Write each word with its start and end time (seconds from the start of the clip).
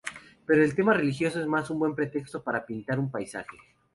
Pero 0.47 0.63
el 0.63 0.73
tema 0.73 0.95
religioso 0.95 1.39
es 1.39 1.45
más 1.45 1.69
bien 1.69 1.79
un 1.79 1.93
pretexto 1.93 2.41
para 2.41 2.65
pintar 2.65 2.97
un 2.97 3.11
paisaje. 3.11 3.55